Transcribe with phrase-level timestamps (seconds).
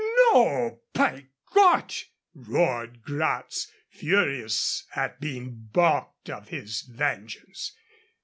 [0.33, 7.73] "No, py Cott!" roared Gratz, furious at being balked of his vengeance.